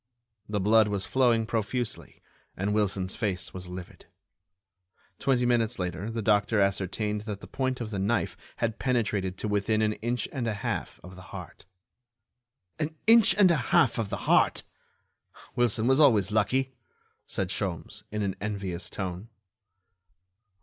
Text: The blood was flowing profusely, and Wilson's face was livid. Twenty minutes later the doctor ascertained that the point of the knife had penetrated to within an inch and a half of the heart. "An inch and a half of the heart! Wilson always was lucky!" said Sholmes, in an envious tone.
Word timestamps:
The 0.49 0.59
blood 0.59 0.87
was 0.87 1.05
flowing 1.05 1.45
profusely, 1.45 2.23
and 2.57 2.73
Wilson's 2.73 3.15
face 3.15 3.53
was 3.53 3.67
livid. 3.67 4.07
Twenty 5.19 5.45
minutes 5.45 5.77
later 5.77 6.09
the 6.09 6.23
doctor 6.23 6.59
ascertained 6.59 7.21
that 7.29 7.39
the 7.39 7.45
point 7.45 7.79
of 7.81 7.91
the 7.91 7.99
knife 7.99 8.35
had 8.55 8.79
penetrated 8.79 9.37
to 9.37 9.47
within 9.47 9.83
an 9.83 9.93
inch 10.01 10.27
and 10.33 10.47
a 10.47 10.55
half 10.55 10.99
of 11.03 11.15
the 11.15 11.21
heart. 11.29 11.65
"An 12.79 12.95
inch 13.05 13.35
and 13.35 13.51
a 13.51 13.57
half 13.69 13.99
of 13.99 14.09
the 14.09 14.25
heart! 14.25 14.63
Wilson 15.55 15.85
always 15.87 15.99
was 16.01 16.31
lucky!" 16.31 16.73
said 17.27 17.49
Sholmes, 17.49 18.01
in 18.11 18.23
an 18.23 18.35
envious 18.41 18.89
tone. 18.89 19.29